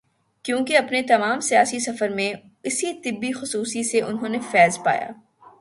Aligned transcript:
کیونکہ 0.43 0.77
اپنے 0.77 1.01
تمام 1.01 1.39
سیاسی 1.39 1.79
سفر 1.79 2.09
میں 2.09 2.33
اسی 2.63 2.93
طب 2.93 3.41
خصوصی 3.41 3.83
سے 3.83 4.01
انہوں 4.01 4.29
نے 4.29 4.37
فیض 4.51 4.77
پایا۔ 4.83 5.09